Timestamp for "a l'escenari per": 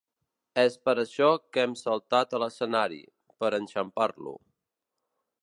2.33-3.53